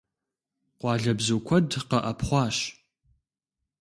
Къуалэбзу 0.79 1.39
куэд 1.47 1.71
къэӀэпхъуащ. 1.89 2.57